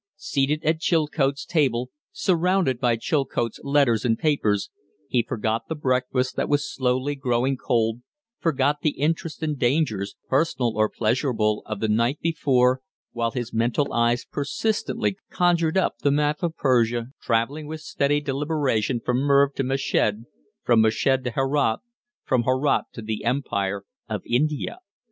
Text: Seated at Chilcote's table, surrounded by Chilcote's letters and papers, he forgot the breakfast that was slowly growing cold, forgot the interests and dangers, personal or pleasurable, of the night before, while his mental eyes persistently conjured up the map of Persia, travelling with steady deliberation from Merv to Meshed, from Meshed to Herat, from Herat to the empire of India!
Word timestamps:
Seated 0.15 0.63
at 0.63 0.79
Chilcote's 0.79 1.45
table, 1.45 1.91
surrounded 2.11 2.79
by 2.79 2.95
Chilcote's 2.95 3.59
letters 3.61 4.03
and 4.03 4.17
papers, 4.17 4.71
he 5.07 5.21
forgot 5.21 5.67
the 5.69 5.75
breakfast 5.75 6.35
that 6.35 6.49
was 6.49 6.67
slowly 6.73 7.13
growing 7.13 7.55
cold, 7.55 8.01
forgot 8.39 8.81
the 8.81 8.97
interests 8.97 9.43
and 9.43 9.59
dangers, 9.59 10.15
personal 10.27 10.75
or 10.75 10.89
pleasurable, 10.89 11.61
of 11.67 11.81
the 11.81 11.87
night 11.87 12.17
before, 12.19 12.81
while 13.11 13.29
his 13.29 13.53
mental 13.53 13.93
eyes 13.93 14.25
persistently 14.25 15.17
conjured 15.29 15.77
up 15.77 15.99
the 15.99 16.09
map 16.09 16.41
of 16.41 16.57
Persia, 16.57 17.09
travelling 17.21 17.67
with 17.67 17.81
steady 17.81 18.19
deliberation 18.19 18.99
from 19.01 19.17
Merv 19.19 19.53
to 19.53 19.63
Meshed, 19.63 20.25
from 20.63 20.81
Meshed 20.81 21.25
to 21.25 21.31
Herat, 21.35 21.81
from 22.23 22.41
Herat 22.45 22.85
to 22.93 23.03
the 23.03 23.23
empire 23.23 23.83
of 24.09 24.23
India! 24.25 24.79